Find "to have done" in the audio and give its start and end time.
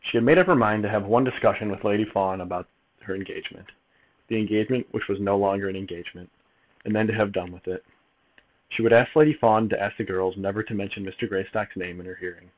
7.06-7.52